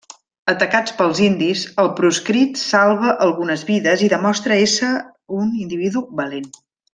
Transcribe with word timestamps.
Atacats 0.51 0.93
pels 1.01 1.19
indis, 1.25 1.65
el 1.83 1.91
proscrit 1.99 2.57
salva 2.61 3.13
algunes 3.27 3.67
vides 3.71 4.05
i 4.07 4.11
demostra 4.15 4.59
ésser 4.65 4.91
un 5.43 5.55
individu 5.67 6.05
valent. 6.23 6.51